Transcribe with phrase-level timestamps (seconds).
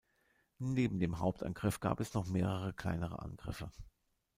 [0.65, 3.69] Neben dem Hauptangriff gab es noch mehrere kleinere Angriffe.